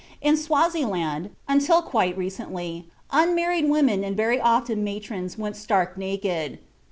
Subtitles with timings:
[0.19, 6.57] In Swaziland, until quite recently, unmarried women and very often matrons went stark naked.